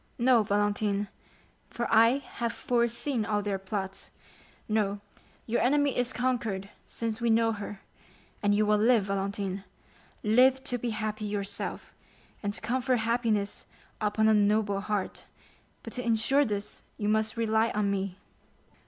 "No, 0.17 0.41
Valentine, 0.41 1.09
for 1.69 1.85
I 1.93 2.17
have 2.17 2.53
foreseen 2.53 3.23
all 3.23 3.43
their 3.43 3.59
plots; 3.59 4.09
no, 4.67 4.99
your 5.45 5.61
enemy 5.61 5.95
is 5.95 6.11
conquered 6.11 6.71
since 6.87 7.21
we 7.21 7.29
know 7.29 7.51
her, 7.51 7.77
and 8.41 8.55
you 8.55 8.65
will 8.65 8.79
live, 8.79 9.03
Valentine—live 9.03 10.63
to 10.63 10.79
be 10.79 10.89
happy 10.89 11.25
yourself, 11.25 11.93
and 12.41 12.51
to 12.51 12.61
confer 12.61 12.95
happiness 12.95 13.67
upon 14.01 14.27
a 14.27 14.33
noble 14.33 14.81
heart; 14.81 15.25
but 15.83 15.93
to 15.93 16.03
insure 16.03 16.45
this 16.45 16.81
you 16.97 17.07
must 17.07 17.37
rely 17.37 17.69
on 17.75 17.91
me." 17.91 18.17